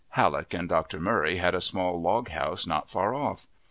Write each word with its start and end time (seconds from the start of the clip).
Halleck 0.15 0.51
and 0.55 0.67
Dr. 0.67 0.99
Murray 0.99 1.37
had 1.37 1.53
a 1.53 1.61
small 1.61 2.01
log 2.01 2.29
house 2.29 2.65
not 2.65 2.89
far 2.89 3.13
off. 3.13 3.45